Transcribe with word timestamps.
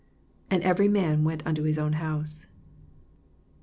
53 0.49 0.55
And 0.55 0.63
every 0.63 0.87
man 0.87 1.23
went 1.23 1.45
unto 1.45 1.61
his 1.61 1.77
own 1.77 1.93
house. 1.93 2.47